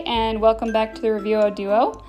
[0.00, 2.02] and welcome back to the Review Duo.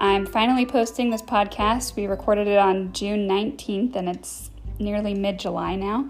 [0.00, 1.94] I'm finally posting this podcast.
[1.94, 6.08] We recorded it on June 19th, and it's nearly mid July now.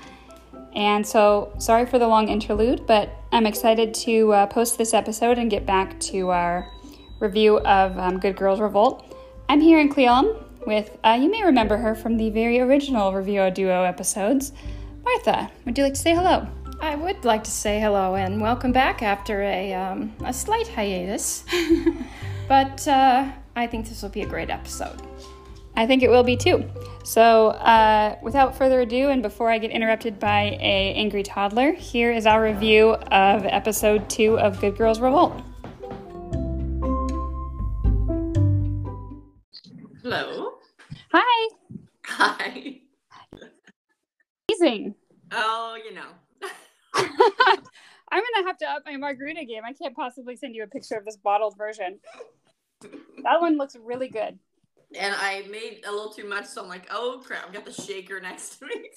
[0.75, 5.37] And so, sorry for the long interlude, but I'm excited to uh, post this episode
[5.37, 6.71] and get back to our
[7.19, 9.15] review of um, Good Girls Revolt.
[9.51, 13.13] I'm here in Cle Elum with, uh, you may remember her from the very original
[13.13, 14.53] Review Duo episodes.
[15.05, 16.49] Martha, would you like to say hello?
[16.83, 21.45] I would like to say hello and welcome back after a, um, a slight hiatus.
[22.49, 25.03] but uh, I think this will be a great episode.
[25.77, 26.65] I think it will be too.
[27.05, 32.13] So, uh, without further ado, and before I get interrupted by a angry toddler, here
[32.13, 35.41] is our review of episode two of Good Girls Revolt.
[40.03, 40.55] Hello.
[41.13, 41.49] Hi.
[42.07, 42.81] Hi.
[44.49, 44.95] Amazing.
[45.31, 46.09] Oh, you know.
[46.95, 49.63] I'm gonna have to up my margarita game.
[49.65, 52.01] I can't possibly send you a picture of this bottled version.
[53.23, 54.39] That one looks really good.
[54.99, 57.73] And I made a little too much, so I'm like, oh crap, I've got the
[57.73, 58.91] shaker next to me.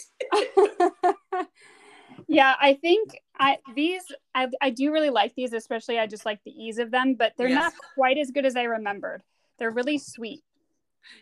[2.27, 4.01] yeah, I think I these
[4.33, 7.33] I, I do really like these, especially I just like the ease of them, but
[7.37, 7.61] they're Yes.
[7.61, 9.21] not quite as good as I remembered.
[9.59, 10.41] They're really sweet.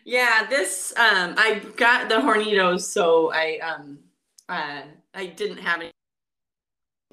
[0.04, 3.98] yeah, this um I got the Hornitos, so I um
[4.48, 4.82] uh
[5.14, 5.90] I didn't have to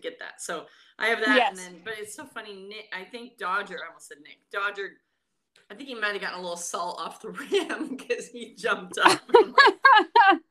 [0.02, 0.42] get that.
[0.42, 0.66] So
[0.98, 1.50] I have that Yes.
[1.52, 4.92] and then but it's so funny, Nick I think Dodger, I almost said Nick, Dodger
[5.72, 8.98] I think he might have gotten a little salt off the rim because he jumped
[8.98, 9.22] up.
[9.32, 9.46] Like,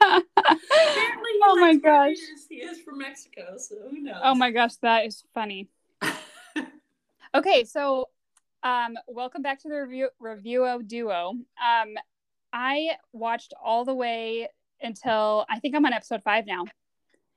[0.00, 0.24] Apparently
[1.32, 2.16] he oh my gosh.
[2.48, 4.20] He is from Mexico, so who knows?
[4.22, 5.68] Oh my gosh, that is funny.
[7.34, 8.08] Okay, so
[8.62, 11.30] um, welcome back to the review review duo.
[11.30, 11.94] Um,
[12.54, 14.48] I watched all the way
[14.80, 16.64] until I think I'm on episode five now.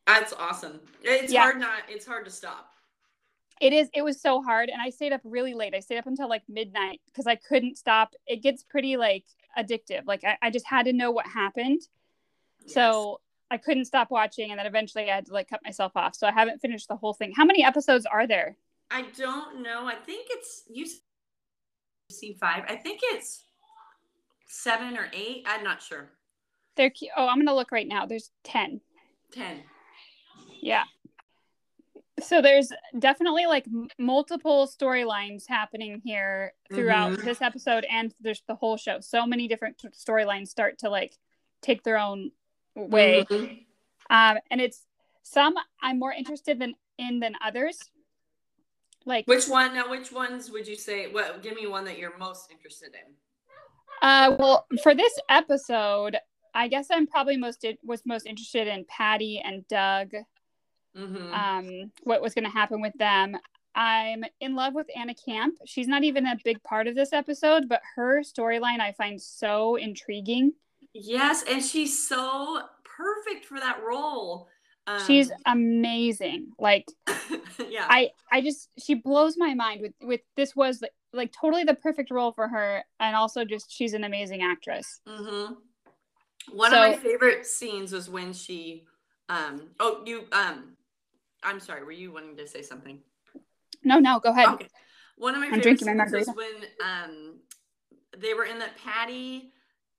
[0.07, 0.80] That's awesome.
[1.03, 1.41] It's Yeah.
[1.44, 1.83] hard not.
[1.89, 2.73] It's hard to stop.
[3.59, 3.89] It is.
[3.94, 5.75] It was so hard, and I stayed up really late.
[5.75, 8.16] I stayed up until like midnight because I couldn't stop.
[8.25, 9.25] It gets pretty like
[9.57, 10.06] addictive.
[10.07, 11.81] Like I, I just had to know what happened,
[12.66, 14.50] so I couldn't stop watching.
[14.50, 16.16] And then eventually, I had to like cut myself off.
[16.16, 17.33] So I haven't finished the whole thing.
[17.35, 18.57] How many episodes are there?
[18.89, 19.85] I don't know.
[19.85, 20.88] I think it's you
[22.09, 22.63] see five.
[22.68, 23.44] I think it's
[24.47, 25.44] seven or eight.
[25.45, 26.09] I'm not sure.
[26.75, 28.07] They're oh, I'm gonna look right now.
[28.07, 28.81] There's ten.
[29.31, 29.62] Ten.
[30.61, 30.83] Yeah.
[32.22, 37.23] So there's definitely like m- multiple storylines happening here throughout Mhm.
[37.23, 39.00] this episode and there's the whole show.
[39.00, 41.17] So many different t- storylines start to like
[41.61, 42.31] take their own
[42.75, 43.25] way.
[43.29, 43.66] Mhm.
[44.09, 44.85] Um and it's
[45.23, 47.79] some I'm more interested than in than others.
[49.05, 49.73] Like Which one?
[49.73, 51.07] Now, which ones would you say?
[51.11, 51.41] What?
[51.41, 53.16] Give me one that you're most interested in.
[54.03, 56.17] uh well for this episode,
[56.53, 60.11] I guess I'm probably most was most interested in Patty and Doug.
[60.97, 61.34] Mm-hmm.
[61.34, 63.38] um, what was going to happen with them.
[63.75, 65.56] I'm in love with Anna Camp.
[65.66, 69.75] She's not even a big part of this episode, but her storyline I find so
[69.78, 70.51] intriguing.
[70.94, 74.50] yes, and she's so perfect for that role.
[74.88, 76.47] Um, She's amazing.
[76.59, 76.85] Like
[77.69, 77.85] yeah.
[77.88, 81.75] I, I just she blows my mind with with this was like, like totally the
[81.75, 85.00] perfect role for her, and also just she's an amazing actress.
[85.07, 85.53] Mm-hmm.
[86.57, 88.85] One So- of my favorite scenes was when she,
[89.30, 90.74] um, oh, you, um,
[91.44, 93.00] I'm sorry, were you wanting to say something?
[93.84, 94.50] No, no, go ahead.
[94.50, 94.68] Okay.
[95.18, 97.40] One of my I'm favorite my was when, um,
[98.18, 99.51] they were in the Patty,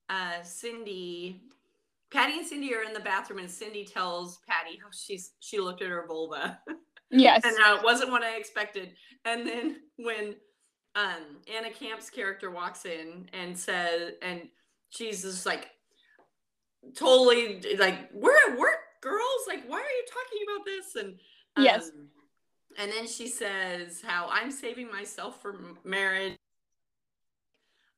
[0.08, 1.42] uh, Cindy,
[2.12, 5.80] Patty and Cindy are in the bathroom, and Cindy tells Patty how she's she looked
[5.82, 6.60] at her vulva,
[7.10, 8.94] Yes, and how it wasn't what I expected.
[9.24, 10.34] And then when
[10.94, 14.42] um Anna Camp's character walks in and says, and
[14.90, 15.70] she's just like
[16.94, 19.46] totally like, we're at work, girls.
[19.48, 20.96] Like, why are you talking about this?
[20.96, 21.18] And
[21.58, 21.90] Yes.
[21.94, 22.08] um,
[22.78, 25.54] and then she says how I'm saving myself for
[25.84, 26.34] marriage.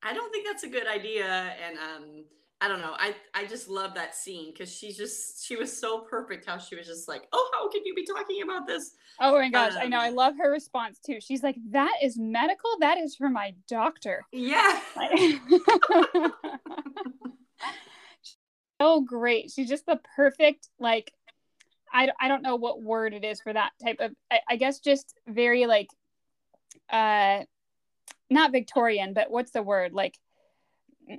[0.02, 2.24] I don't think that's a good idea, and um,
[2.60, 2.94] I don't know.
[2.98, 6.44] I I just love that scene because she's just she was so perfect.
[6.46, 8.90] How she was just like, oh, how can you be talking about this?
[9.20, 9.98] Oh my gosh, I know.
[10.00, 11.20] I Um, love her response too.
[11.20, 12.70] She's like, "That is medical.
[12.80, 14.80] That is for my doctor." Yeah.
[18.80, 19.50] So great.
[19.50, 21.12] She's just the perfect like
[21.94, 24.80] I, I don't know what word it is for that type of I, I guess
[24.80, 25.88] just very like
[26.90, 27.44] uh
[28.30, 29.92] not Victorian, but what's the word?
[29.92, 30.18] Like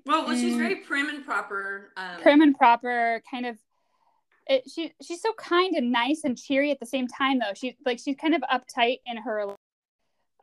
[0.06, 0.57] Well, well, she's Mm.
[0.57, 1.92] very prim and proper.
[1.95, 3.57] Um, prim and proper kind of
[4.48, 7.54] it, she she's so kind and nice and cheery at the same time though.
[7.56, 9.56] She like she's kind of uptight in her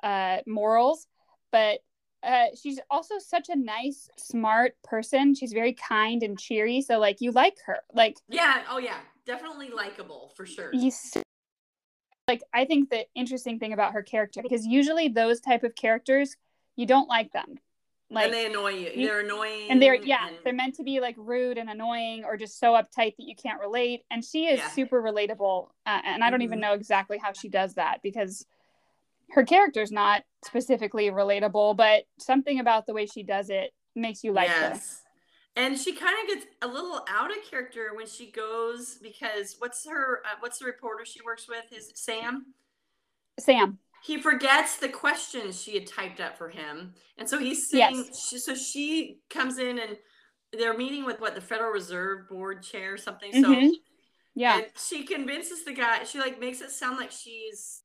[0.03, 1.07] uh morals,
[1.53, 1.81] but
[2.23, 5.35] uh, she's also such a nice, smart person.
[5.35, 6.81] She's very kind and cheery.
[6.81, 7.79] So like you like her.
[7.93, 8.63] Like Yeah.
[8.71, 8.99] Oh, yeah.
[9.27, 10.71] Definitely likable for sure.
[10.73, 11.17] you s-
[12.29, 16.37] like I think the interesting thing about her character because usually those type of characters
[16.77, 17.59] you don't like them.
[18.11, 19.07] Like and they annoy you.
[19.07, 19.71] They're annoying.
[19.71, 22.73] and they're yeah, and- they're meant to be like rude and annoying or just so
[22.73, 24.05] uptight that you can't relate.
[24.11, 24.69] And she is Yeah.
[24.69, 26.63] super relatable, uh, and I don't even Mhm.
[26.63, 28.47] know exactly how she does that because
[29.33, 34.33] her character's not specifically relatable, but something about the way she does it makes you
[34.33, 34.79] like her.
[35.55, 39.87] And she kind of gets a little out of character when she goes because what's
[39.87, 41.65] her uh, what's the reporter she works with?
[41.71, 42.47] Is Sam?
[43.39, 48.05] Sam, He forgets the questions she had typed up for him, and so he's saying.
[48.09, 48.29] Yes.
[48.29, 49.97] She, so she comes in and
[50.53, 53.33] they're meeting with what the Federal Reserve Board chair or something.
[53.33, 53.71] Mhm.
[53.71, 53.77] So
[54.35, 56.05] yeah, and she convinces the guy.
[56.05, 57.82] She like makes it sound like she's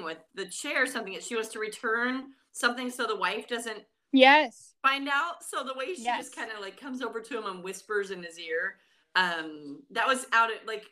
[0.00, 4.74] with the chair something that she wants to return something so the wife doesn't yes,
[4.82, 5.42] find out.
[5.42, 6.24] So the way she Yes.
[6.24, 8.76] just kind of like comes over to him and whispers in his ear,
[9.14, 10.84] um, that was out of like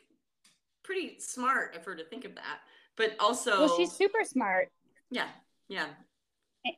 [0.83, 2.59] pretty smart of her to think of that.
[2.95, 4.69] But also, well, she's super smart.
[5.09, 5.27] yeah,
[5.67, 5.87] yeah,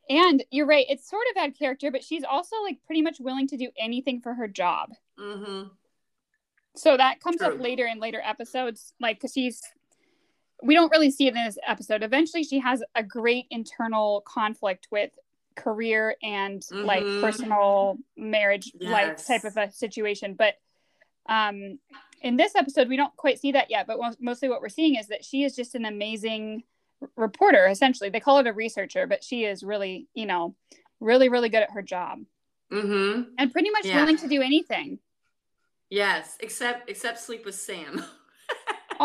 [0.10, 3.48] And you're right, it's sort of out character, but she's also like pretty much willing
[3.50, 4.90] to do anything for her job.
[5.20, 5.70] mm-hmm,
[6.76, 7.54] So that comes True.
[7.54, 9.62] up later in later episodes, like because she's
[10.64, 12.04] we don't really see it in this episode.
[12.04, 15.12] Eventually, she has a great internal conflict with
[15.56, 17.22] career and like Mhm.
[17.22, 20.34] personal marriage life type of a situation.
[20.34, 20.56] But
[21.28, 21.80] um,
[22.22, 23.88] in this episode, we don't quite see that yet.
[23.88, 26.64] But mostly, what we're seeing is that she is just an amazing
[27.16, 27.68] reporter.
[27.68, 30.56] Essentially, they call it a researcher, but she is really, you know,
[31.00, 32.24] really, really good at her job
[32.72, 33.24] mm-hmm.
[33.38, 33.98] and pretty much Yeah.
[33.98, 35.00] willing to do anything.
[35.90, 38.04] Yes, except except sleep with Sam.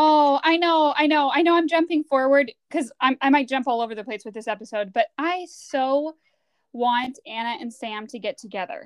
[0.00, 1.56] Oh, I know, I know, I know.
[1.56, 5.08] I'm jumping forward because I'm might jump all over the place with this episode, but
[5.18, 6.14] I so
[6.72, 8.84] want Anna and Sam to get together.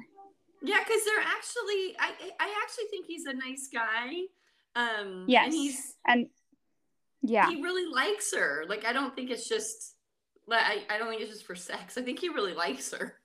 [0.62, 4.22] yeah, because they're actually, I I actually think he's a nice guy.
[4.74, 6.26] Um, Yes, and he's and
[7.20, 8.64] yeah, he really likes her.
[8.66, 9.96] Like I don't think it's just
[10.46, 11.98] like I, I don't think it's just for sex.
[11.98, 13.16] I think he really likes her.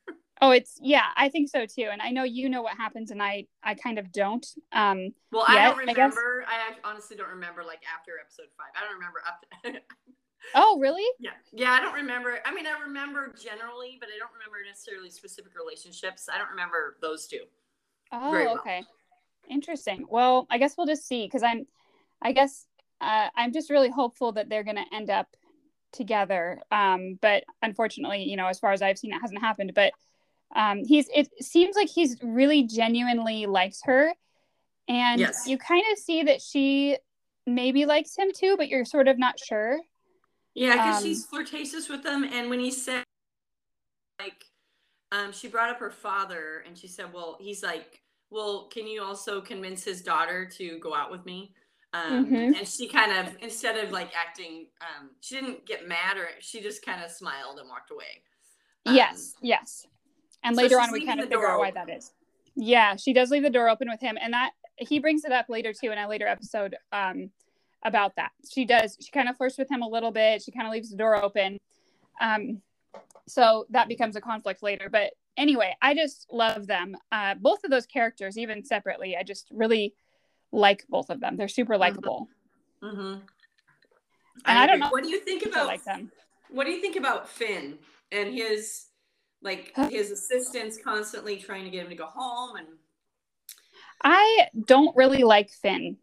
[0.42, 1.88] Oh, it's yeah, I think so too.
[1.92, 4.46] And I know you know what happens, and I I kind of don't.
[4.72, 6.46] Um, Well, I don't remember.
[6.48, 8.68] I, act- honestly don't remember like after episode five.
[8.76, 9.46] I don't remember up.
[9.64, 9.82] To,
[10.56, 11.06] oh, really?
[11.20, 12.40] yeah, yeah, I don't remember.
[12.46, 16.28] I mean, I remember generally, but I don't remember necessarily specific relationships.
[16.32, 17.42] I don't remember those two.
[18.12, 18.58] Oh, well.
[18.60, 18.84] okay,
[19.50, 20.06] interesting.
[20.10, 21.66] Well, I guess we'll just see because I'm,
[22.22, 22.66] I guess
[23.02, 25.28] uh, I'm just really hopeful that they're going to end up
[25.92, 26.62] together.
[26.72, 29.74] Um, but unfortunately, you know, as far as I've seen, it hasn't happened.
[29.76, 29.94] But
[30.56, 34.14] um, he's it seems like he's really genuinely likes her,
[34.88, 35.48] and Yes.
[35.48, 36.98] you kind of see that she
[37.46, 39.80] maybe likes him too, but you're sort of not sure.
[40.54, 43.04] Yeah, because Um, she's flirtatious with him, and when he said
[44.20, 44.46] like,
[45.12, 49.02] um, she brought up her father, and she said, "Well, he's like, well, can you
[49.04, 51.54] also convince his daughter to go out with me?"
[51.94, 52.58] Um, Mhm.
[52.58, 56.62] And she kind of, instead of like acting, um, she didn't get mad, or she
[56.62, 58.24] just kind of smiled and walked away.
[58.86, 59.88] Um, yes, yes.
[60.44, 62.12] And so later on, we kind of figure out why that is.
[62.56, 65.48] Yeah, she does leave the door open with him, and that he brings it up
[65.50, 67.30] later too in a later episode um,
[67.84, 68.32] about that.
[68.52, 68.98] She does.
[69.00, 70.42] She kind of flirts with him a little bit.
[70.42, 71.60] She kind of leaves the door open.
[72.22, 72.62] Um,
[73.28, 74.90] so that becomes a conflict later.
[74.92, 76.96] But anyway, I just love them.
[77.12, 79.94] Uh, both of those characters, even separately, I just really
[80.52, 81.38] like both of them.
[81.38, 82.28] They're super likable.
[82.82, 83.20] Mm-hmm.
[84.46, 86.12] And I don't know- What do you think about like them.
[86.50, 87.78] What do you think about Finn
[88.12, 88.86] and his
[89.42, 92.68] like his assistants constantly trying to get him to go home and
[94.04, 95.98] I don't really like Finn.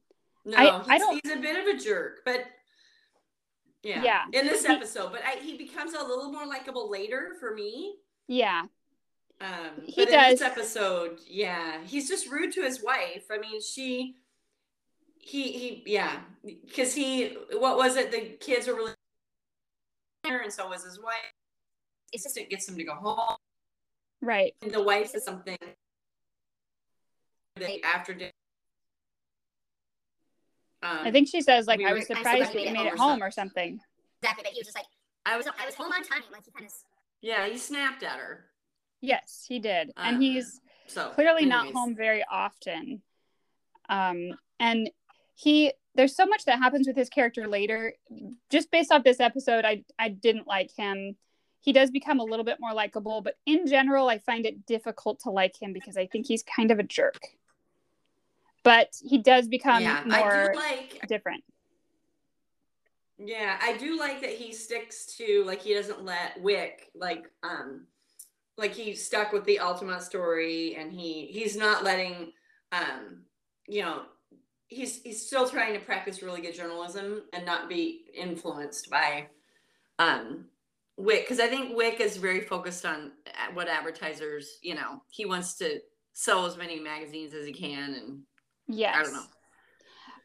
[0.44, 2.44] no, I- he's, I don't- he's a bit of a jerk, but
[3.82, 4.24] yeah, Yeah.
[4.32, 7.96] in this episode, but I, he becomes a little more likable later for me.
[8.28, 8.62] Yeah,
[9.40, 10.42] Um, He but in this does.
[10.42, 13.26] episode, yeah, he's just rude to his wife.
[13.30, 14.16] I mean, she,
[15.18, 18.10] he, he, yeah, because he, what was it?
[18.10, 18.94] The kids were really,
[20.24, 21.33] and so was his wife.
[22.14, 23.37] His assistant gets him to go home.
[24.23, 24.54] right.
[24.62, 25.59] And the wife says something
[27.56, 28.30] that after dinner.
[30.83, 32.78] Um, I think she says like we I was I surprised said that you made
[32.78, 33.80] made it it home home or something.
[34.23, 34.87] Exactly, but he was just like,
[35.26, 36.23] I was, I was home on time.
[36.30, 36.73] Like he kind of.
[37.21, 38.44] yeah, he snapped at her.
[39.00, 43.02] Yes, he did, and Uh, he's So clearly not home very often.
[43.88, 44.90] Um, and
[45.35, 47.94] he there's so much that happens with his character later.
[48.50, 51.16] Just based off this episode, I I didn't like him.
[51.64, 55.21] He does become a little bit more likable, but in general, I find it difficult
[55.21, 57.18] to like him because I think he's kind of a jerk.
[58.62, 61.09] But he does become yeah, more I do like.
[61.09, 61.42] different.
[63.16, 67.87] Yeah, I do like that he sticks to like he doesn't let Wick like um
[68.59, 72.33] like he stuck with the Altamont story and he he's not letting
[72.73, 73.23] um
[73.66, 74.02] you know
[74.68, 79.28] he's he's still trying to practice really good journalism and not be influenced by
[79.99, 80.44] um
[80.96, 83.12] Wick because I think Wick is very focused on
[83.52, 85.80] what advertisers, you know, he wants to
[86.12, 88.20] sell as many magazines as he can and
[88.68, 89.24] yes I don't know.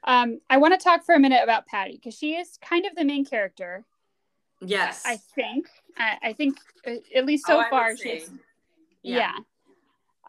[0.04, 2.96] um i want to talk for a minute about patty because she is kind of
[2.96, 3.84] the main character
[4.62, 5.02] Yes.
[5.06, 8.30] i think i, I think uh, at least Oh, so would far she's
[9.02, 9.34] yeah.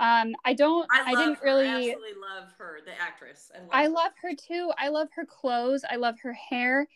[0.01, 1.45] um i don't I, i, didn't her.
[1.45, 3.53] really I absolutely love her, the actress.
[3.55, 3.89] I love, I her.
[3.91, 4.73] love her too.
[4.79, 5.85] I love her clothes.
[5.89, 6.89] I love her hair.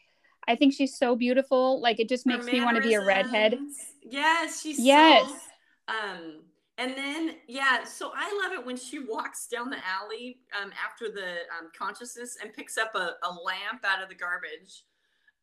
[0.46, 1.80] I think she's so beautiful.
[1.80, 3.58] Like it just makes me want to be a redhead.
[4.02, 5.26] Yes, she's Yes.
[5.28, 6.42] So, um,
[6.76, 11.10] and then yeah, so I love it when she walks down the alley um, after
[11.10, 14.84] the um, consciousness and picks up a, a lamp out of the garbage.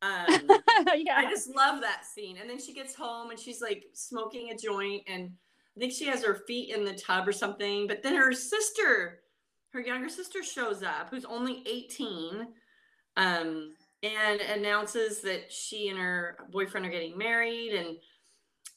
[0.02, 0.26] Um,
[0.96, 1.16] yeah.
[1.16, 2.36] I just love that scene.
[2.38, 5.30] And then she gets home and she's like smoking a joint, and
[5.76, 7.86] I think she has her feet in the tub or something.
[7.86, 9.20] But then her sister,
[9.72, 12.48] her younger sister, shows up, who's only 18,
[13.16, 17.74] um, and announces that she and her boyfriend are getting married.
[17.74, 17.96] And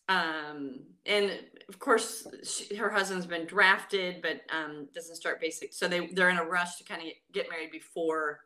[0.07, 1.31] um, and
[1.67, 5.73] of course, she, her husband's been drafted, but um, doesn't start basic.
[5.73, 8.41] So they they're in a rush to kind of get married before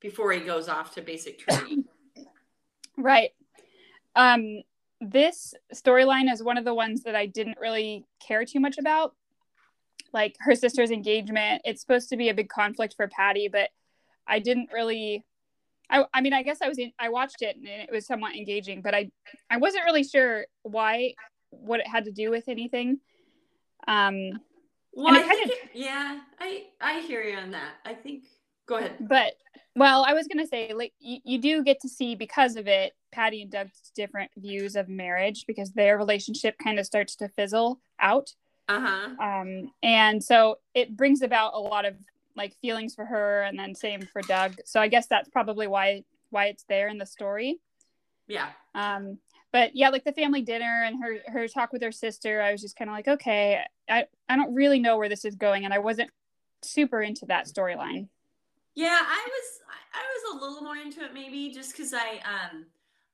[0.00, 1.84] before he goes off to basic training.
[2.96, 3.30] Right.
[4.14, 4.62] Um,
[5.00, 9.14] this storyline is one of the ones that I didn't really care too much about.
[10.12, 11.62] Like her sister's engagement.
[11.64, 13.70] It's supposed to be a big conflict for Patty, but
[14.26, 15.24] I didn't really
[15.90, 18.34] I, I mean I guess I was in, I watched it and it was somewhat
[18.36, 19.10] engaging, but I
[19.50, 21.14] I wasn't really sure why
[21.50, 23.00] what it had to do with anything.
[23.88, 24.40] Um
[24.92, 27.74] Well, I think yeah, I I hear you on that.
[27.84, 28.24] I think
[28.66, 28.96] go ahead.
[29.00, 29.34] but
[29.76, 32.66] well i was going to say like you, you do get to see because of
[32.68, 37.28] it patty and doug's different views of marriage because their relationship kind of starts to
[37.28, 38.34] fizzle out
[38.68, 39.08] Uh huh.
[39.20, 41.94] um, and so it brings about a lot of
[42.36, 46.02] like feelings for her and then same for doug so i guess that's probably why
[46.30, 47.58] why it's there in the story
[48.28, 48.48] Yeah.
[48.74, 49.18] um,
[49.52, 52.60] but yeah like the family dinner and her her talk with her sister i was
[52.60, 55.74] just kind of like okay i i don't really know where this is going and
[55.74, 56.10] i wasn't
[56.62, 58.08] super into that storyline
[58.74, 59.60] Yeah, I was
[59.92, 62.66] I was a little more into it maybe just because I um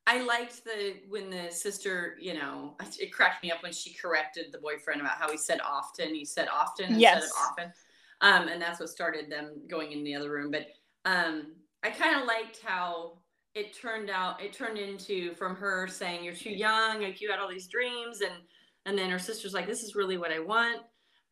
[0.07, 4.53] I liked the when the sister you know it cracked me up when she corrected
[4.53, 7.25] the boyfriend about how he said often he said often instead Yes.
[7.25, 7.73] of often
[8.21, 10.51] um and that's what started them going in the other room.
[10.51, 10.67] But
[11.05, 13.19] um I kind of liked how
[13.55, 17.41] it turned out it turned into from her saying you're too young like you had
[17.41, 18.21] all these dreams.
[18.21, 18.35] And
[18.87, 20.83] and then her sister's like this is really what I want.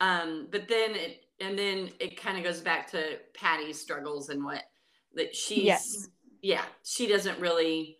[0.00, 4.44] Um but then it and then it kind of goes back to Patty's struggles and
[4.44, 4.62] what
[5.14, 6.08] that she's Yes.
[6.42, 7.98] yeah she doesn't really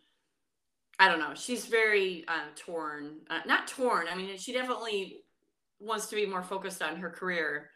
[0.98, 5.22] I don't know she's very uh, torn uh, not torn I mean she definitely
[5.80, 7.70] wants to be more focused on her career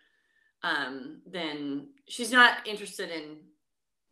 [0.63, 3.39] um then she's not interested in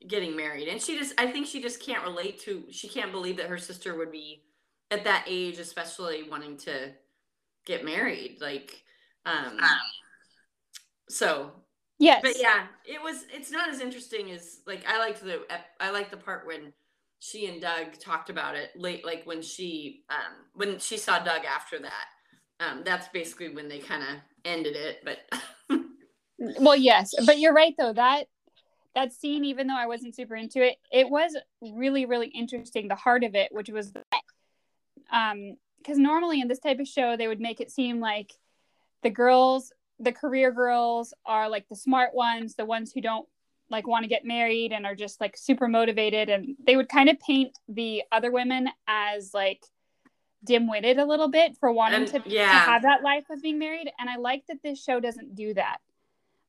[0.07, 0.69] getting married.
[0.69, 3.59] And she just I think she just can't relate to she can't believe that her
[3.59, 4.43] sister would be
[4.91, 6.93] at that age especially wanting to
[7.65, 8.83] get married like
[9.25, 9.59] um
[11.09, 11.53] so.
[11.99, 12.21] Yes.
[12.23, 15.41] but yeah it was it's not as interesting as like i liked the
[15.81, 16.75] i liked the part when
[17.21, 21.47] she and doug talked about it late like when she um when she saw doug
[21.47, 22.05] after that.
[22.61, 24.09] Um that's basically when they kind of
[24.45, 25.21] ended it but
[26.39, 27.93] Well, yes, but you're right though.
[27.93, 28.27] That
[28.95, 32.89] that scene, even though I wasn't super into it, it was really, really interesting.
[32.89, 33.93] The heart of it, which was,
[35.13, 38.33] um, because normally in this type of show, they would make it seem like
[39.03, 43.29] the girls, the career girls, are like the smart ones, the ones who don't
[43.69, 47.09] like want to get married and are just like super motivated, and they would kind
[47.11, 49.63] of paint the other women as like
[50.45, 53.91] dim-witted a little bit for wanting And- to, to have that life of being married
[53.99, 55.79] and i like that this show doesn't do that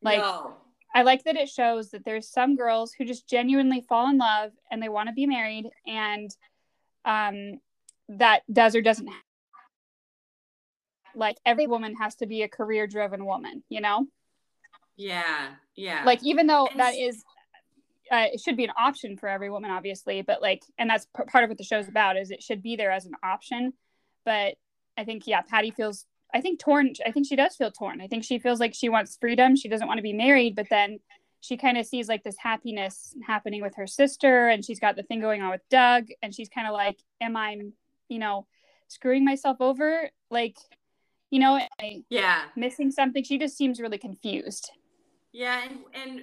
[0.01, 0.55] like no.
[0.95, 4.51] I like that it shows that there's some girls who just genuinely fall in love
[4.71, 6.29] and they want to be married and
[7.05, 7.59] um
[8.09, 9.09] that does or doesn't
[11.15, 14.07] like every woman has to be a career driven woman, you know?
[14.95, 17.23] yeah yeah Like even though And that is
[18.11, 21.23] uh, it should be an option for every woman obviously, but like and that's p-
[21.25, 23.73] part of what the show's about is it should be there as an option.
[24.25, 24.55] But
[24.97, 26.05] I think yeah, Patty feels
[26.37, 26.93] I think torn.
[27.03, 27.99] I think she does feel torn.
[27.99, 29.55] I think she feels like she wants freedom.
[29.55, 30.99] She doesn't want to be married, but then
[31.41, 35.01] she kind of sees like this happiness happening with her sister, and she's got the
[35.01, 37.57] thing going on with Doug, and she's kind of like, "Am I,
[38.07, 38.45] you know,
[38.87, 40.11] screwing myself over?
[40.29, 40.57] Like,
[41.31, 44.69] you know, I yeah missing something?" She just seems really confused.
[45.31, 46.21] Yeah, and and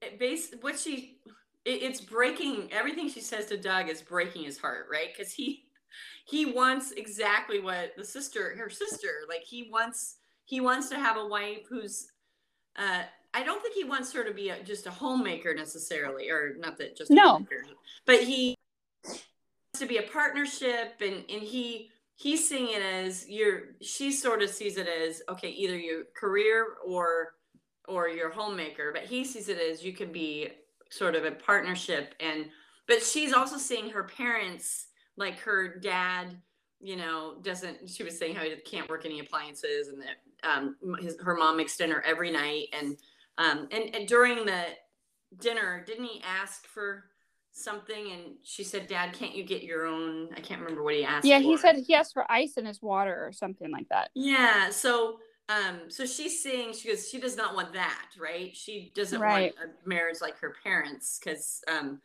[0.00, 1.18] it base what she
[1.66, 5.08] it, it's breaking everything she says to Doug is breaking his heart, right?
[5.14, 5.64] Because he
[6.26, 11.16] he wants exactly what the sister her sister like he wants he wants to have
[11.16, 12.08] a wife who's
[12.76, 13.02] uh
[13.34, 16.76] I don't think he wants her to be a, just a homemaker necessarily, or not
[16.78, 17.46] that just No.
[18.04, 18.54] but he
[19.06, 19.24] wants
[19.78, 23.76] to be a partnership, and and he he's seeing it as you're.
[23.80, 27.34] She sort of sees it as okay, either your career or
[27.88, 30.50] or your homemaker, but he sees it as you can be
[30.90, 32.50] sort of a partnership, and
[32.86, 36.36] but she's also seeing her parents like her dad
[36.80, 40.16] you know doesn't she was saying how he can't work any appliances and that
[40.48, 42.96] um his, her mom makes dinner every night and
[43.38, 44.64] um and, and during the
[45.38, 47.04] dinner didn't he ask for
[47.52, 51.04] something and she said dad can't you get your own i can't remember what he
[51.04, 54.10] asked Yeah, he said he asked for ice in his water or something like that.
[54.14, 55.18] yeah so
[55.50, 59.54] um so she's saying she goes she does not want that right she doesn't Right.
[59.58, 62.00] want a marriage like her parents because um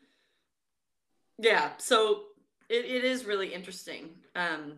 [1.39, 2.23] yeah so
[2.69, 4.73] it, it is really interesting um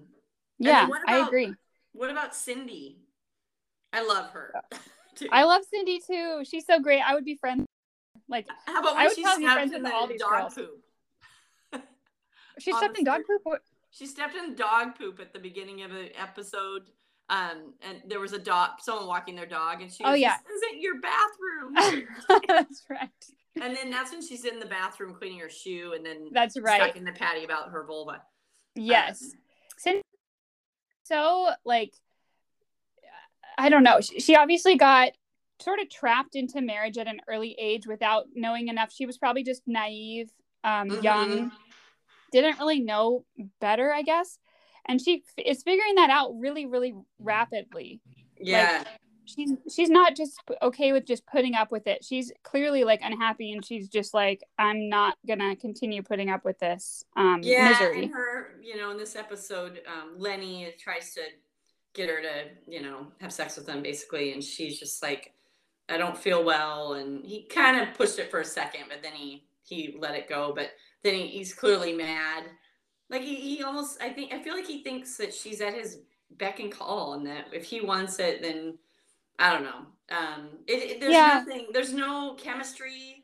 [0.60, 1.54] Yeah, what I agree.
[1.94, 2.98] what about cindy
[3.94, 4.54] i love her.
[5.32, 6.44] I love Cindy too.
[6.46, 7.02] She's so great.
[7.02, 7.66] I would be friends.
[8.30, 10.08] Like how about I when would she probably be stepped friends in with the all
[10.08, 10.54] these dog girls.
[10.56, 11.84] poop
[12.60, 13.62] she stepped in dog poop.
[13.92, 16.84] She stepped in dog poop at the beginning of an episode
[17.30, 20.36] um and there was a dog someone walking their dog and she Oh, yeah.
[20.48, 22.06] this isn't your bathroom
[22.48, 23.10] That's right.
[23.62, 26.80] And then that's when she's in the bathroom cleaning her shoe and then That's right.
[26.80, 28.22] talking to patty about her vulva
[28.76, 29.22] Yes.
[29.24, 29.30] Um,
[29.78, 30.02] Cindy
[31.04, 31.94] so like
[33.58, 34.00] I don't know.
[34.00, 35.12] She, she obviously got
[35.60, 38.92] sort of trapped into marriage at an early age without knowing enough.
[38.94, 40.32] She was probably just naive,
[40.64, 41.04] um, Mhm.
[41.04, 41.52] young,
[42.32, 43.26] didn't really know
[43.60, 44.40] better, I guess.
[44.86, 48.00] And she f- is figuring that out really, really rapidly.
[48.42, 48.86] yeah
[49.30, 52.04] She's she's not just okay with just putting up with it.
[52.04, 56.60] She's clearly like unhappy, and she's just like, I'm not gonna continue putting up with
[56.60, 58.04] this um, yeah misery.
[58.04, 61.22] and her you know in this episode um lenny tries to
[61.94, 65.34] get her to you know have sex with him basically and she's just like
[65.90, 69.14] i don't feel well and he kind of pushed it for a second but then
[69.14, 70.72] he he let it go but
[71.04, 72.44] then he, he's clearly mad
[73.10, 76.00] like he, he almost i think i feel like he thinks that she's at his
[76.38, 78.78] beck and call and that if he wants it then
[79.40, 81.44] i don't know um it, it- there's Yeah.
[81.46, 83.24] nothing there's no chemistry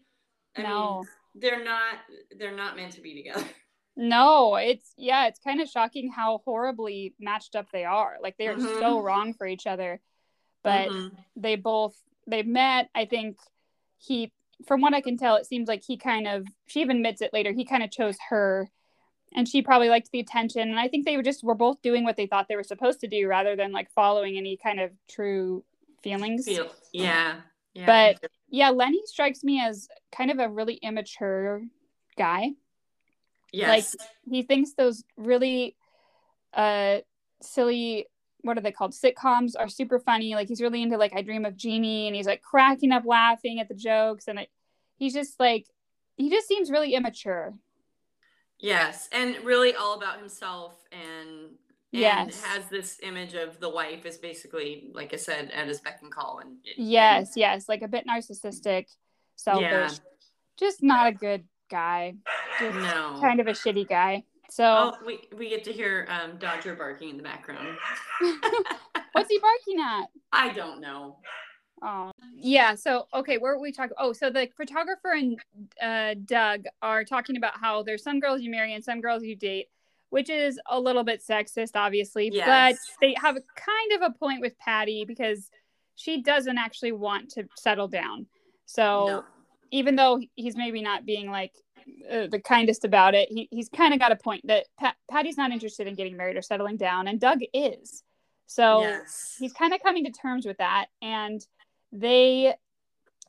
[0.57, 0.69] I No.
[0.99, 1.07] mean,
[1.41, 1.95] they're not
[2.39, 3.45] they're not meant to be together
[3.97, 8.17] No, it's yeah, it's kind of shocking how horribly matched up they are.
[8.21, 8.77] Like they are Mhm.
[8.79, 10.01] so wrong for each other.
[10.63, 11.11] But Mhm.
[11.37, 11.95] they both
[12.27, 12.89] they met.
[12.93, 13.37] I think
[13.97, 14.33] he
[14.67, 17.31] from what I can tell, it seems like he kind of she even admits it
[17.31, 18.69] later, he kind of chose her
[19.33, 20.69] and she probably liked the attention.
[20.69, 22.99] And I think they were just were both doing what they thought they were supposed
[23.01, 25.63] to do rather than like following any kind of true
[26.05, 26.45] feelings.
[26.45, 27.41] Feel, yeah,
[27.73, 27.85] yeah.
[28.19, 31.61] But yeah, Lenny strikes me as kind of a really immature
[32.17, 32.51] guy.
[33.51, 35.75] yes, Like he thinks those really
[36.53, 36.99] uh
[37.41, 38.07] silly
[38.41, 41.43] what are they called sitcoms are super funny like he's really into like i dream
[41.43, 44.49] of jeannie and he's like cracking up laughing at the jokes and it,
[44.95, 45.65] he's just like
[46.15, 47.53] he just seems really immature
[48.59, 51.57] yes, and really all about himself and and
[51.91, 52.41] Yes.
[52.43, 56.11] has this image of the wife is basically like I said at his beck and
[56.11, 58.87] call and yes yes like a bit narcissistic
[59.35, 59.89] selfish Yeah.
[60.57, 62.15] just not a good guy
[62.59, 63.17] just no.
[63.21, 67.09] kind of a shitty guy so Oh, we we get to hear um, Dodger barking
[67.09, 67.77] in the background.
[69.13, 71.17] what's he barking at I don't know.
[71.81, 72.75] Oh, yeah.
[72.75, 73.95] So, okay, where were we talking?
[73.99, 75.39] Oh, so the photographer and
[75.81, 79.35] uh, Doug are talking about how there's some girls you marry and some girls you
[79.35, 79.67] date,
[80.09, 82.29] which is a little bit sexist, obviously.
[82.31, 82.77] Yes.
[82.99, 85.49] But they have a kind of a point with Patty because
[85.95, 88.27] she doesn't actually want to settle down.
[88.65, 89.23] So, No.
[89.71, 91.53] even though he's maybe not being like
[92.09, 95.37] uh, the kindest about it, he, he's kind of got a point that Pat, Patty's
[95.37, 98.03] not interested in getting married or settling down, and Doug is.
[98.47, 99.35] So, yes.
[99.39, 101.45] he's kind of coming to terms with that and
[101.91, 102.53] they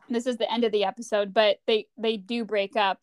[0.09, 3.01] this is the end of the episode but they they do break up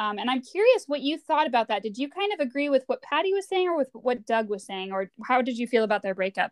[0.00, 2.82] um, and i'm curious what you thought about that did you kind of agree with
[2.88, 5.84] what patty was saying or with what doug was saying or how did you feel
[5.84, 6.50] about their breakup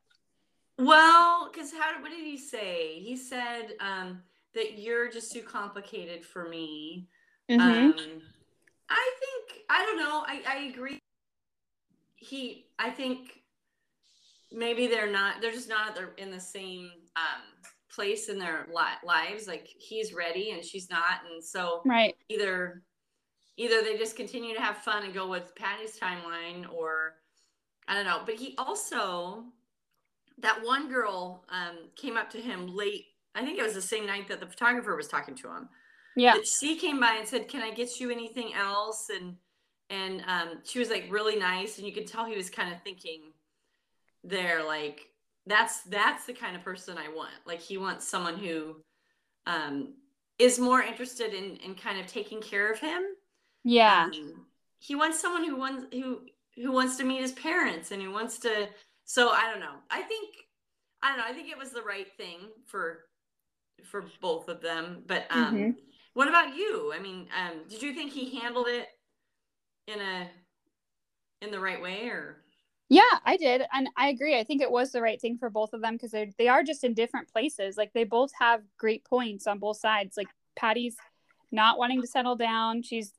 [0.79, 3.01] Well, because how did what did he say?
[3.01, 4.23] He said um,
[4.55, 7.09] that you're just too complicated for me.
[7.51, 7.61] Mhm.
[7.61, 8.23] Um,
[8.89, 10.23] I think I don't know.
[10.25, 10.99] I, I agree.
[12.15, 13.43] He, I think
[14.53, 15.41] maybe they're not.
[15.41, 17.43] They're just not they're in the same um,
[17.91, 19.49] place in their li- lives.
[19.49, 22.83] Like he's ready and she's not, and so right either
[23.59, 27.17] either they just continue to have fun and go with Patty's timeline, or
[27.87, 28.23] I don't know.
[28.25, 29.45] But he also
[30.39, 33.05] that one girl um, came up to him late.
[33.35, 35.69] I think it was the same night that the photographer was talking to him
[36.19, 39.37] yeah that she came by and said, "Can I get you anything else?" and
[39.91, 42.83] and um, she was like really nice, and you could tell he was kind of
[42.83, 43.33] thinking
[44.25, 45.07] there like
[45.47, 47.35] that's that's the kind of person I want.
[47.47, 48.77] Like he wants someone who
[49.47, 49.95] um,
[50.39, 53.03] is more interested in in kind of taking care of him.
[53.69, 54.09] Yeah.
[54.13, 54.47] Um,
[54.79, 56.21] he wants someone who wants who
[56.57, 58.69] who wants to meet his parents and who wants to.
[59.05, 59.77] So I don't know.
[59.91, 60.35] I think
[61.03, 61.25] I don't know.
[61.29, 63.01] I think it was the right thing for
[63.85, 65.05] for both of them.
[65.07, 65.77] But um, Mhm.
[66.15, 66.93] what about you?
[66.95, 68.89] I mean, um, did you think he handled it
[69.87, 70.31] in a
[71.43, 72.43] in the right way or?
[72.91, 74.39] Yeah, I did, and I agree.
[74.39, 76.63] I think it was the right thing for both of them because they they are
[76.63, 77.77] just in different places.
[77.77, 80.17] Like they both have great points on both sides.
[80.17, 80.97] Like Patty's
[81.53, 82.83] not wanting to settle down.
[82.83, 83.13] She's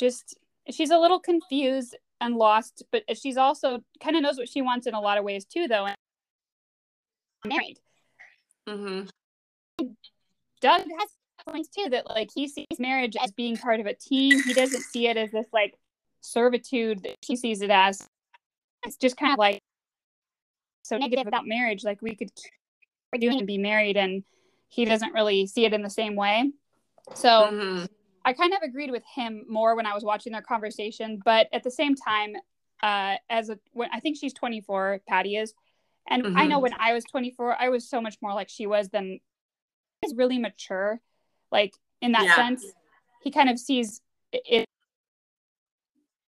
[0.00, 0.36] just
[0.70, 4.86] she's a little confused and lost, but she's also kind of knows what she wants
[4.86, 5.86] in a lot of ways too, though.
[5.86, 5.96] And
[7.44, 7.78] married.
[8.68, 9.86] Mm-hmm.
[10.60, 11.08] Doug has
[11.48, 14.42] points too that like he sees marriage as being part of a team.
[14.42, 15.74] He doesn't see it as this like
[16.20, 18.06] servitude that he sees it as.
[18.84, 19.60] It's just kind of like
[20.82, 21.84] so negative about marriage.
[21.84, 24.24] Like we could keep doing and be married, and
[24.68, 26.50] he doesn't really see it in the same way.
[27.14, 27.84] So Mm-hmm.
[28.24, 31.62] I kind of agreed with him more when I was watching their conversation, but at
[31.62, 32.34] the same time,
[32.82, 35.54] uh, as a when I think she's 24, Patty is,
[36.08, 36.62] and I know Mhm.
[36.62, 39.20] when I was 24, I was so much more like she was than
[40.02, 41.00] is really mature,
[41.50, 42.34] like in that Yeah.
[42.34, 42.64] sense.
[43.22, 44.00] He kind of sees
[44.32, 44.42] it.
[44.46, 44.66] it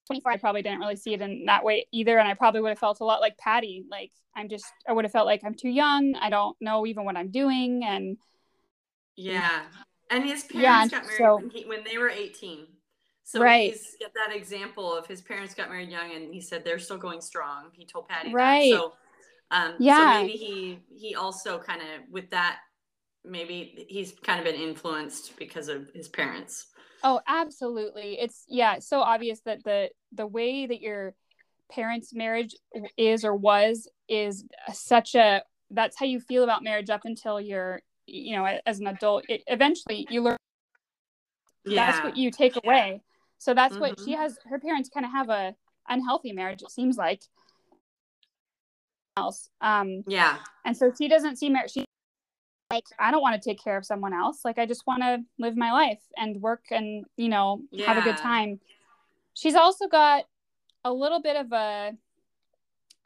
[0.07, 2.71] 24, I probably didn't really see it in that way either, and I probably would
[2.71, 3.85] have felt a lot like Patty.
[3.91, 6.15] Like I'm just, I would have felt like I'm too young.
[6.15, 8.17] I don't know even what I'm doing, and
[9.17, 9.63] Yeah.
[10.11, 12.67] And his parents Yeah, got married so- when, he, when they were 18.
[13.25, 13.73] So Right.
[13.73, 16.97] he's got that example of his parents got married young and he said they're still
[16.97, 17.71] going strong.
[17.75, 18.71] He told Patty Right.
[18.71, 18.79] that.
[18.79, 18.93] So
[19.51, 20.15] um Yeah.
[20.21, 22.61] so maybe he he also kind of with that
[23.25, 26.69] maybe he's kind of been influenced because of his parents.
[27.03, 28.19] Oh, absolutely.
[28.19, 31.15] It's yeah, it's so obvious that the the way that your
[31.71, 32.57] parents' marriage
[32.97, 37.83] is or was is such a that's how you feel about marriage up until you're
[38.09, 39.25] you know as an adult.
[39.29, 40.37] It, eventually, you learn
[41.65, 41.87] yeah.
[41.87, 43.03] that's what you take away.
[43.39, 44.39] So that's what she has.
[44.49, 45.55] Her parents kind of have a
[45.89, 46.63] unhealthy marriage.
[46.63, 47.23] It seems like
[49.17, 49.51] else.
[49.61, 50.39] Um, Yeah.
[50.65, 51.73] and so she doesn't see marriage.
[51.73, 51.85] She
[52.71, 54.41] like I don't want to take care of someone else.
[54.45, 58.03] Like I just want to live my life and work and you know have a
[58.03, 58.61] good time.
[59.35, 60.25] She's also got
[60.85, 61.93] a little bit of a.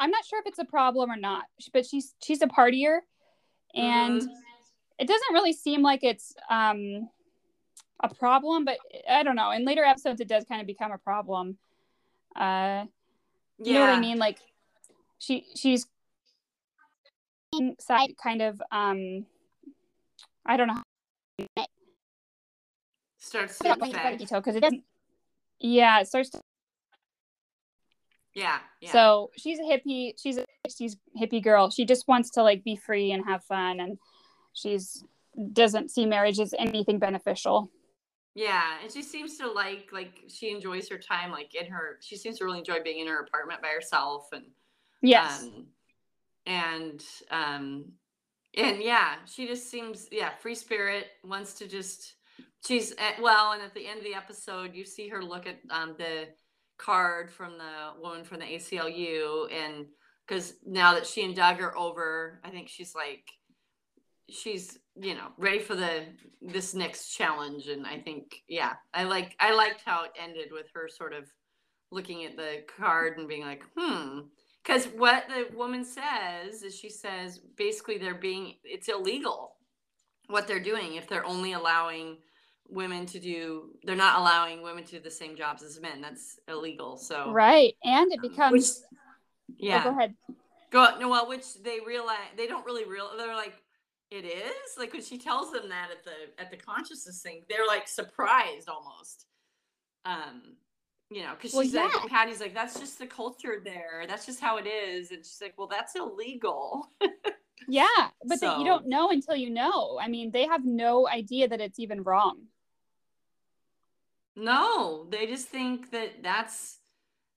[0.01, 3.01] I'm not sure if it's a problem or not, but she's she's a partier,
[3.75, 4.42] and Mhm.
[5.03, 7.09] It doesn't really seem like it's um
[8.01, 8.65] a problem.
[8.65, 8.79] But
[9.11, 9.51] I don't know.
[9.51, 11.59] In later episodes, it does kind of become a problem.
[12.37, 12.85] Uh,
[13.59, 14.19] you know what I mean?
[14.19, 14.38] Like
[15.19, 15.87] she she's
[17.81, 19.27] side kind of um
[20.47, 20.83] I don't know
[23.19, 24.19] Starts to to affect.
[24.19, 24.85] detail because it doesn't
[25.61, 26.41] yeah it starts to
[28.35, 28.59] Yeah.
[28.81, 28.93] Yeah.
[28.93, 32.75] so she's a hippie she's a 60s hippie girl she just wants to like be
[32.75, 33.99] free and have fun and
[34.53, 35.05] she's
[35.53, 37.71] doesn't see marriage as anything beneficial.
[38.35, 42.17] Yeah, and she seems to like like she enjoys her time like in her she
[42.17, 44.45] seems to really enjoy being in her apartment by herself and
[45.03, 45.43] yes.
[45.43, 45.67] um
[46.47, 47.85] and um
[48.57, 52.15] and yeah, she just seems yeah, free spirit wants to just
[52.67, 55.59] she's at, well and at the end of the episode you see her look at
[55.71, 56.29] um the
[56.79, 59.87] card from the woman from the ACLU and
[60.27, 63.31] cuz now that she and Doug are over, I think she's like
[64.33, 66.05] she's you know ready for the
[66.40, 67.68] this next challenge.
[67.68, 71.31] And i think yeah i like i liked how it ended with her sort of
[71.90, 74.21] looking at the card and being like hmm.
[74.64, 79.57] Because what the woman says is she says basically they're being it's illegal
[80.29, 82.18] what they're doing if they're only allowing
[82.68, 86.01] women to do they're not allowing women to do the same jobs as men.
[86.01, 86.97] That's illegal.
[86.97, 87.75] So right.
[87.85, 88.99] And it um, becomes which,
[89.51, 89.85] oh, yeah.
[89.85, 90.14] go ahead.
[90.71, 93.11] Go no, well, which they realize they don't really real.
[93.18, 93.62] They're like,
[94.12, 97.66] it is like when she tells them that at the at the consciousness thing, they're
[97.66, 99.27] like surprised almost.
[100.05, 100.57] Um,
[101.11, 101.90] you know, because Well, she's yeah.
[102.03, 104.05] like, Patty's like, that's just the culture there.
[104.09, 106.88] That's just how it is, and she's like, well, that's illegal.
[107.68, 107.87] yeah
[108.27, 111.61] but that you don't know until you know i mean they have no idea that
[111.61, 112.37] it's even wrong
[114.35, 116.79] no, they just think that that's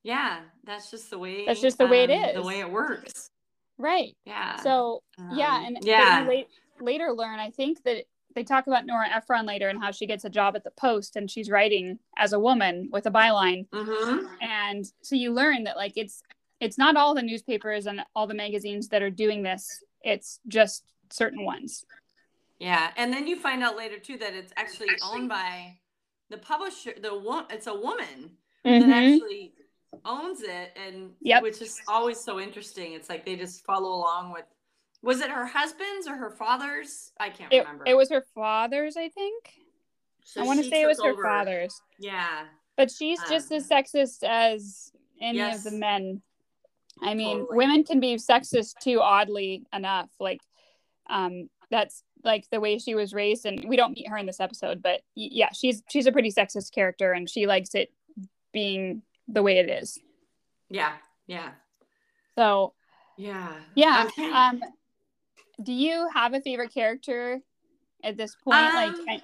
[0.04, 1.46] yeah, that's just the way.
[1.46, 3.32] That's just the way it um, The way it works.
[3.78, 4.56] right Yeah.
[4.58, 5.02] so
[5.34, 6.28] yeah Um, and yeah.
[6.80, 8.04] Later learn i think that
[8.36, 11.16] they talk about nora ephron later and how she gets a job at the post
[11.16, 14.26] and she's writing as a woman with a byline Mm-hmm.
[14.42, 16.22] and so you learn that like it's
[16.60, 20.84] it's not all the newspapers and all the magazines that are doing this it's just
[21.12, 21.86] certain ones
[22.60, 25.78] Yeah, and then you find out later too that it's actually owned by
[26.30, 26.94] the publisher.
[27.00, 28.32] The one, it's a woman
[28.64, 29.54] that actually
[30.04, 31.44] owns it, and Yep.
[31.44, 32.94] which is always so interesting.
[32.94, 34.46] It's like they just follow along with
[35.06, 37.12] Was it her husband's or her father's?
[37.20, 37.84] I can't It, remember.
[37.88, 39.54] it was her father's, I think.
[40.24, 41.80] So I want to say it was took her father's.
[42.00, 42.46] Yeah.
[42.76, 44.92] But she's just Um, as sexist as
[45.22, 45.64] any yes.
[45.66, 46.22] of the men.
[47.02, 47.58] I mean, Totally.
[47.58, 50.10] women can be sexist too, oddly enough.
[50.20, 50.42] Like,
[51.10, 54.40] um, that's like the way she was raised, and we don't meet her in this
[54.40, 57.94] episode, but yeah, she's she's a pretty sexist character, and she likes it
[58.52, 60.00] being the way it is.
[60.70, 60.94] Yeah.
[61.28, 61.52] Yeah.
[62.36, 62.74] So
[63.18, 63.54] Yeah.
[63.76, 64.32] yeah, Okay.
[64.32, 64.62] um,
[65.62, 67.42] do you have a favorite character
[68.04, 68.74] at this point?
[68.76, 69.22] like, Um, I-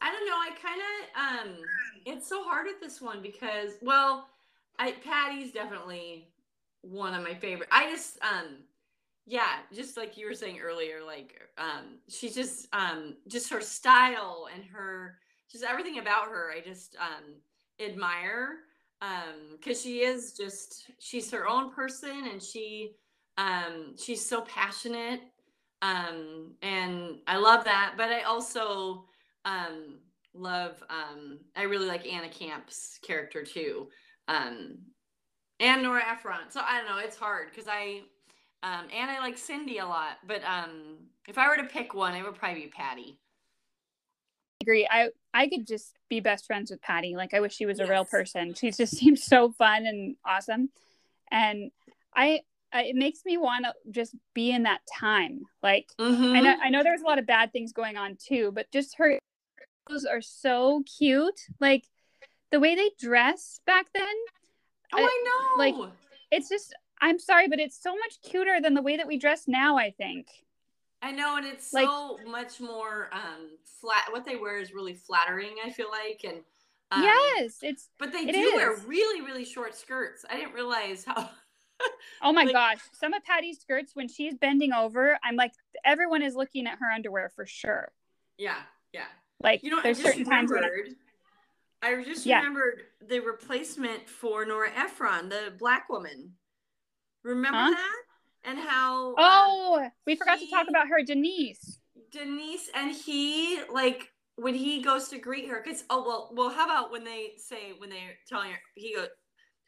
[0.00, 0.36] I don't know.
[0.36, 1.56] I kind of um
[2.06, 4.28] it's so hard at this one because well,
[4.78, 6.28] I Patty's definitely
[6.82, 7.68] one of my favorite.
[7.72, 8.58] I just um
[9.26, 14.48] yeah, just like you were saying earlier like um she's just um just her style
[14.54, 15.18] and her
[15.50, 17.34] just everything about her I just um
[17.80, 18.58] admire
[19.02, 22.94] um cuz she is just she's her own person and she
[23.38, 25.22] um she's so passionate
[25.80, 29.06] um and I love that but I also
[29.44, 30.00] um
[30.34, 33.88] love um i really like anna camp's character too
[34.28, 34.76] um
[35.58, 38.00] and nora ephron so i don't know it's hard because i
[38.62, 42.14] um and i like cindy a lot but um if i were to pick one
[42.14, 43.18] it would probably be patty
[44.60, 44.88] I agree.
[44.90, 47.14] I I could just be best friends with Patty.
[47.14, 48.54] Like I wish she was a real person.
[48.54, 50.70] She just seems so fun and awesome,
[51.30, 51.70] and
[52.12, 52.40] I,
[52.72, 55.42] I it makes me want to just be in that time.
[55.62, 56.34] Like mm-hmm.
[56.34, 58.96] I know I know there's a lot of bad things going on too, but just
[58.98, 59.18] her
[59.86, 61.40] clothes are so cute.
[61.60, 61.84] Like
[62.50, 64.06] the way they dress back then,
[64.94, 65.92] oh i know like-
[66.30, 66.74] it's just.
[67.00, 69.78] I'm sorry, but it's so much cuter than the way that we dress now.
[69.78, 70.26] I think.
[71.00, 73.50] i know and it's like- so much more um
[73.80, 76.42] flat what they wear is really flattering i feel like and
[76.90, 77.90] um, yes, it's.
[77.98, 81.30] but they it do wear really really short skirts i didn't realize how
[82.22, 85.52] Oh my Like- gosh, some of Patty's skirts when she's bending over, I'm like,
[85.84, 87.92] everyone is looking at her underwear for sure.
[88.36, 88.62] yeah
[88.92, 89.06] yeah
[89.40, 90.96] Like, You know, there's I just certain times when I- remembered.
[91.80, 92.38] I just Yeah.
[92.38, 96.36] remembered the replacement for Nora Ephron, the black woman.
[97.22, 97.70] Remember Huh?
[97.70, 98.02] that?
[98.44, 101.80] And how um, oh, we forgot to talk about her, Denise.
[102.10, 106.64] Denise and he like when he goes to greet her because oh well well how
[106.64, 109.08] about when they say when they're telling her he goes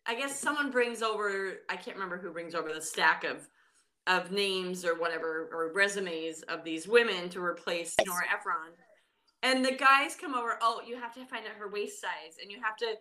[0.06, 3.48] I guess someone brings over I can't remember who brings over the stack of
[4.06, 8.72] of names or whatever or resumes of these women to replace Nora Ephron.
[9.42, 12.50] And the guys come over, oh, you have to find out her waist size and
[12.50, 12.94] you have to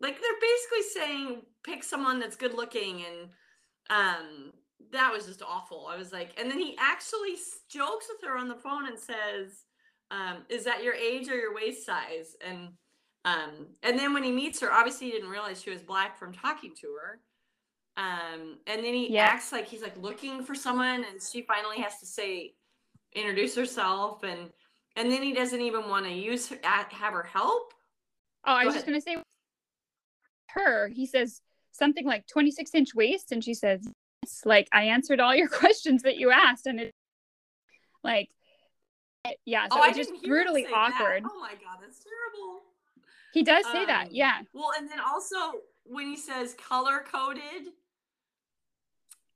[0.00, 3.30] like they're basically saying pick someone that's good looking and
[3.90, 4.52] um
[4.92, 5.88] that was just awful.
[5.90, 7.36] I was like and then he actually
[7.70, 9.64] jokes with her on the phone and says
[10.10, 12.70] um is that your age or your waist size and
[13.26, 16.32] um and then when he meets her obviously he didn't realize she was black from
[16.32, 17.20] talking to her
[17.98, 19.24] um and then he Yeah.
[19.26, 22.54] acts like he's like looking for someone and she finally has to say
[23.14, 24.50] introduce herself and
[24.96, 27.72] and then he doesn't even want to use her have her help
[28.48, 29.16] Oh, I was just going to say
[30.50, 30.86] her.
[30.86, 31.40] He says
[31.72, 33.80] something like 26 inch waist, and she says,
[34.22, 36.66] yes, like, I answered all your questions that you asked.
[36.66, 36.92] And it,
[38.04, 38.28] like,
[39.24, 40.94] it- yeah, so oh it's just didn't hear him brutally say that.
[40.94, 41.22] awkward.
[41.28, 42.60] oh my god that's terrible
[43.36, 44.40] He does say Um, that, yeah.
[44.54, 45.36] well and then also
[45.84, 47.68] when he says color coded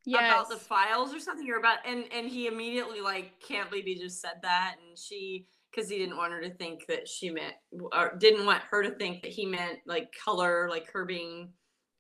[0.07, 0.25] Yes.
[0.25, 3.97] about the files or something or about and and he immediately like can't believe he
[3.97, 4.77] just said that.
[4.81, 7.53] And she because he didn't want her to think that she meant
[7.93, 11.53] or didn't want her to think that he meant like color like her being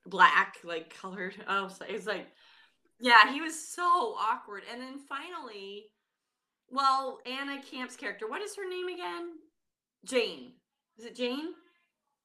[0.07, 1.35] black like colored.
[1.49, 2.29] Oh so it's like
[2.99, 4.63] yeah he was so awkward.
[4.73, 5.91] And then finally
[6.71, 9.33] well anna camp's character what is her name again?
[10.07, 10.53] Jane.
[10.99, 11.51] Is it jane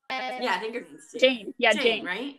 [0.09, 1.53] yeah i think her name's Jane.
[1.57, 2.05] Yeah, Jane.
[2.05, 2.35] right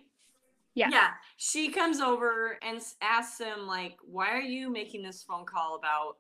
[0.74, 0.88] Yeah.
[0.90, 5.76] yeah she comes over and asks him like why are you making this phone call
[5.76, 6.16] about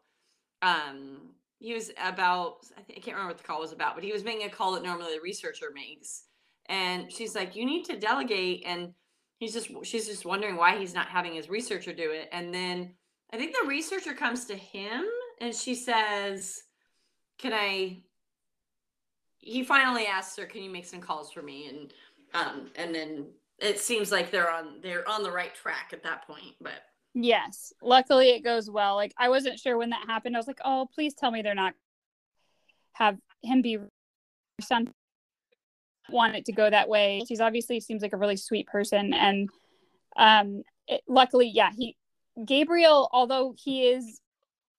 [0.62, 4.04] um he was about I, think, I can't remember what the call was about but
[4.04, 6.24] he was making a call that normally the researcher makes
[6.68, 8.92] and she's like you need to delegate and
[9.38, 12.92] he's just she's just wondering why he's not having his researcher do it and then
[13.32, 15.04] i think the researcher comes to him
[15.40, 16.62] and she says
[17.38, 17.98] can i
[19.38, 21.92] he finally asks her can you make some calls for me and
[22.34, 23.26] um and then
[23.58, 26.82] it seems like they're on they're on the right track at that point but
[27.18, 27.72] Yes.
[27.80, 28.94] Luckily, it goes well.
[28.94, 30.36] Like, I wasn't sure when that happened.
[30.36, 31.72] I was like, oh, please tell me they're not
[32.92, 33.78] have him be
[34.60, 34.86] some
[36.10, 37.22] want it to go that way.
[37.26, 39.48] She's obviously seems like a really sweet person, and
[40.16, 41.96] um, it, luckily, yeah, he
[42.44, 44.20] Gabriel, although he is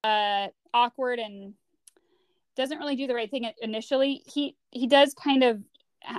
[0.04, 1.54] uh awkward and
[2.58, 5.62] doesn't really do the right thing initially, he he does kind of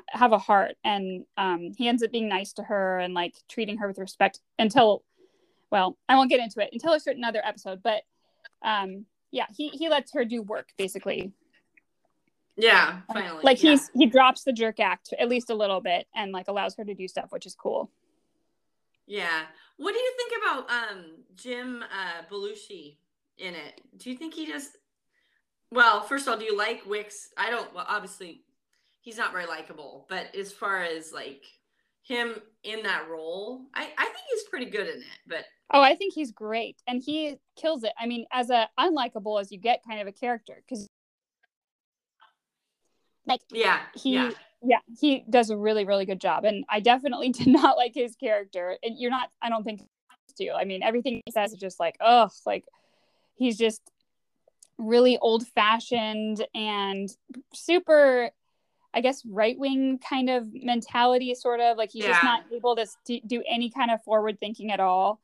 [0.09, 3.79] have a heart, and um, he ends up being nice to her and like treating
[3.79, 5.03] her with respect until
[5.71, 8.03] well, I won't get into it until a certain other episode, but
[8.63, 11.31] um yeah he he lets her do work basically
[12.57, 13.43] Yeah, finally.
[13.45, 13.71] like yeah.
[13.73, 16.85] he's he drops the jerk act at least a little bit and like allows her
[16.85, 17.91] to do stuff which is cool
[19.07, 19.43] Yeah.
[19.77, 21.05] What do you think about um
[21.37, 22.97] Jim uh Belushi
[23.37, 23.81] in it?
[23.97, 24.71] Do you think he does
[25.71, 27.31] well, first of all, do you like Wicks?
[27.37, 28.43] I don't well obviously
[29.01, 31.45] he's not very likable, but as far as like
[32.03, 35.19] him in that role, I, I think he's pretty good in it.
[35.27, 39.41] But oh i think he's great and he kills it i mean as a unlikable
[39.41, 40.89] as you get kind of a character because
[43.27, 44.31] like yeah, he yeah.
[44.63, 48.17] yeah he does a really really good job and i definitely did not like his
[48.17, 49.83] character and you're not i don't think
[50.37, 52.65] to i mean everything he says is just like oh like
[53.35, 53.83] he's just
[54.79, 57.09] really old fashioned and
[57.53, 58.31] super
[58.95, 62.87] i guess right wing kind of mentality sort of like he's just not able to
[62.87, 65.21] st- do any kind of forward thinking at all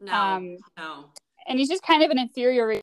[0.00, 1.06] No, um, no.
[1.48, 2.80] and he's just kind of an inferior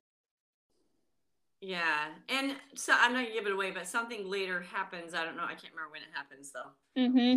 [1.62, 2.08] Yeah.
[2.30, 5.14] And so I'm not gonna give it away, but something later happens.
[5.14, 5.44] I don't know.
[5.44, 6.72] I can't remember when it happens though.
[7.00, 7.36] Mm-hmm.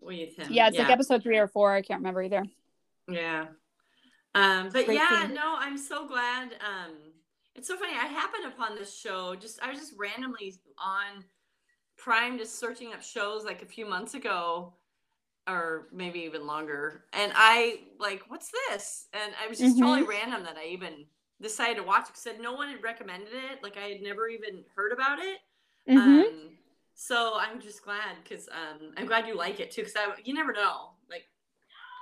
[0.00, 0.48] With him.
[0.50, 2.42] yeah it's like episode three or four i can't remember either
[3.08, 3.46] Yeah.
[4.34, 5.34] Um, but Great yeah, scene.
[5.34, 6.52] no, I'm so glad.
[6.60, 6.92] Um,
[7.56, 7.92] it's so funny.
[7.94, 9.34] I happened upon this show.
[9.34, 11.24] Just I was just randomly on
[11.98, 14.74] Prime, just searching up shows like a few months ago,
[15.48, 17.04] or maybe even longer.
[17.12, 19.08] And I like, what's this?
[19.14, 19.78] And I was just Mhm.
[19.78, 21.06] totally random that I even
[21.42, 22.16] decided to watch it.
[22.18, 23.62] Said no one had recommended it.
[23.62, 25.38] Like I had never even heard about it.
[25.88, 26.50] hmm Um,
[26.94, 29.84] so I'm just glad because um, I'm glad you like it too.
[29.84, 30.90] Because you never know.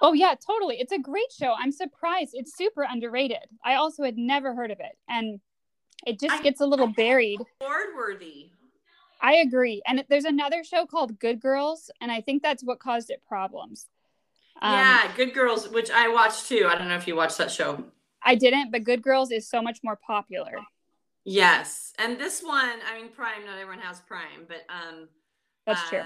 [0.03, 0.77] Oh yeah, totally.
[0.81, 1.55] It's a great show.
[1.59, 2.31] I'm surprised.
[2.35, 3.39] It's super underrated.
[3.65, 5.41] I also had never heard of it, and
[6.07, 7.41] it just I- gets a little buried.
[7.61, 8.51] award worthy.
[9.21, 9.81] I agree.
[9.87, 13.89] And there's another show called Good Girls, and I think that's what caused it problems.
[14.61, 16.67] Um, yeah, Good Girls, which I watched too.
[16.69, 17.85] I don't know if you watched that show.
[18.23, 20.57] I didn't, but Good Girls is so much more popular.
[21.25, 23.47] Yes, and this one, I mean, Prime.
[23.47, 25.09] Not everyone has Prime, but um,
[25.67, 26.03] That's true.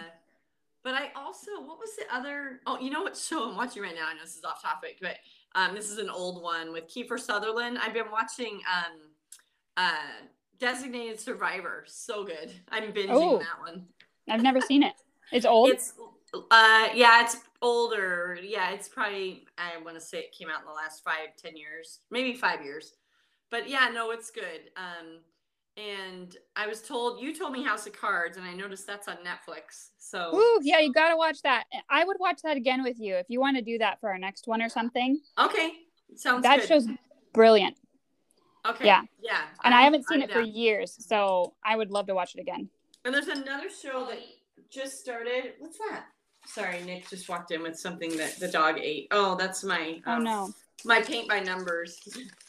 [0.88, 2.60] But I also, what was the other?
[2.66, 4.06] Oh, you know what show I'm watching right now?
[4.08, 5.16] I know this is off topic, but
[5.54, 7.76] um, this is an old one with Kiefer Sutherland.
[7.78, 8.96] I've been watching um,
[9.76, 10.24] uh,
[10.58, 11.84] Designated Survivor.
[11.86, 12.52] So good.
[12.70, 13.36] I'm binging Oh.
[13.36, 13.84] that one.
[14.30, 14.94] I've never seen it.
[15.30, 15.68] It's old.
[15.68, 15.92] It's
[16.50, 18.38] uh yeah, it's older.
[18.42, 21.54] Yeah, it's probably I want to say it came out in the last five, ten
[21.54, 22.94] years, maybe five years.
[23.50, 24.70] But yeah, no, it's good.
[24.78, 25.20] Um
[25.78, 29.16] and I was told you told me House of Cards, and I noticed that's on
[29.18, 29.90] Netflix.
[29.98, 31.64] So Ooh, yeah, you gotta watch that.
[31.88, 34.18] I would watch that again with you if you want to do that for our
[34.18, 35.20] next one or something.
[35.38, 35.72] okay,
[36.16, 36.68] sounds that good.
[36.68, 36.86] show's
[37.32, 37.76] brilliant,
[38.66, 39.02] okay, yeah.
[39.22, 39.42] yeah.
[39.64, 42.34] and I I'm- haven't seen I'm it for years, so I would love to watch
[42.34, 42.68] it again.
[43.04, 44.18] And there's another show that
[44.70, 45.52] just started.
[45.60, 46.06] What's that?
[46.46, 49.08] Sorry, Nick just walked in with something that the dog ate.
[49.10, 50.52] Oh, that's my Oh um, no.
[50.84, 51.98] my paint by numbers.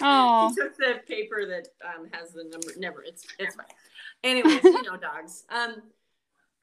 [0.00, 2.68] Oh, He took the paper that um, has the number.
[2.78, 3.02] Never.
[3.02, 3.66] It's it's fine.
[4.24, 5.44] Anyways, you know dogs.
[5.50, 5.82] Um,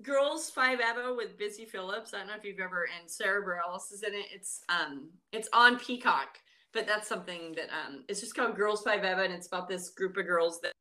[0.03, 2.13] Girls Five Eva with Busy Phillips.
[2.13, 4.25] I don't know if you've ever and Sara Bareilles is in it.
[4.33, 6.37] It's um it's on Peacock,
[6.71, 9.89] but that's something that um it's just called Girls Five Eva, and it's about this
[9.89, 10.71] group of girls that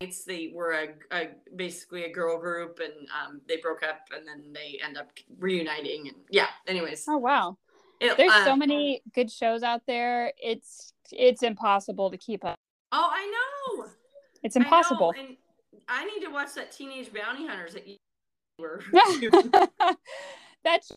[0.00, 4.26] it's they were a, a basically a girl group, and um they broke up, and
[4.26, 6.48] then they end up reuniting, and yeah.
[6.68, 7.58] Anyways, oh wow.
[8.00, 10.32] it- There's uh, so many good shows out there.
[10.40, 12.56] It's it's impossible to keep up.
[12.92, 13.26] Oh, I
[13.76, 13.86] know.
[14.42, 15.12] It's I impossible.
[15.18, 15.36] and
[15.88, 17.96] I need to watch that Teenage Bounty Hunters that you
[18.58, 18.82] were.
[20.64, 20.92] That's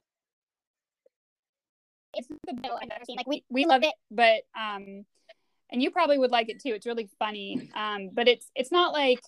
[2.14, 3.18] it's the bill I've ever seen.
[3.18, 5.06] Like we we love it, but um,
[5.70, 6.74] and you probably would like it too.
[6.74, 7.70] It's really funny.
[7.76, 9.20] Um, but it's it's not like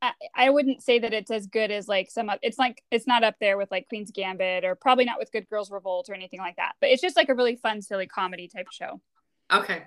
[0.00, 2.28] I, I wouldn't say that it's as good as like some.
[2.28, 5.32] of It's like it's not up there with like Queen's Gambit or probably not with
[5.32, 6.72] Good Girls Revolt or anything like that.
[6.80, 9.00] But it's just like a really fun, silly comedy type show.
[9.52, 9.82] Okay,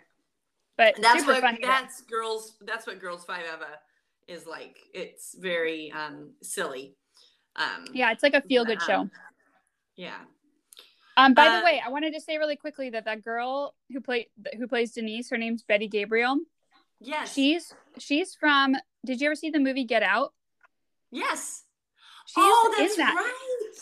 [0.77, 1.57] But that's super what funny.
[1.59, 2.55] to- that's girls.
[2.61, 3.79] That's what Girls Five Eva
[4.27, 4.77] is like.
[4.93, 6.95] It's very um silly.
[7.55, 9.09] Um, yeah, it's like a feel good um, show.
[9.95, 10.17] Yeah.
[11.15, 13.99] Um, by Uh, the way, I wanted to say really quickly that that girl who
[14.01, 16.37] played who plays Denise, her name's Betty Gabriel.
[16.99, 17.33] Yes.
[17.33, 18.75] She's she's from.
[19.05, 20.33] Did you ever see the movie Get Out?
[21.11, 21.63] yes.
[22.27, 23.15] She's oh, that's that.
[23.15, 23.73] right.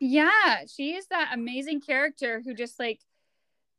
[0.00, 3.00] Yeah, she's that amazing character who just like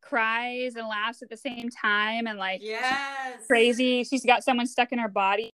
[0.08, 3.46] cries and laughs at the same time and like Yes.
[3.48, 4.04] crazy.
[4.04, 5.52] She's got someone stuck in her body.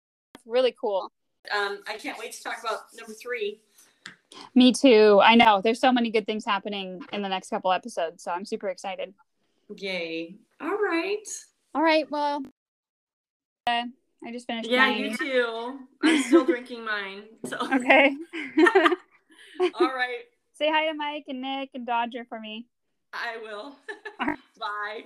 [0.46, 1.12] Really cool.
[1.54, 3.60] Um, I can't wait to talk about number three.
[4.54, 5.20] Me too.
[5.22, 5.60] I know.
[5.62, 9.14] There's so many good things happening in the next couple episodes, so I'm super excited.
[9.76, 10.36] Yay.
[10.60, 11.26] All right.
[11.74, 12.10] All right.
[12.10, 12.42] Well,
[13.66, 13.84] uh,
[14.24, 14.68] I just finished.
[14.68, 15.04] Yeah, mine.
[15.04, 15.78] you too.
[16.02, 17.24] I'm still drinking mine.
[17.46, 17.56] So.
[17.74, 18.14] Okay.
[19.80, 20.24] All right.
[20.54, 22.66] Say hi to Mike and Nick and Dodger for me.
[23.12, 23.76] I will.
[24.58, 25.04] Bye.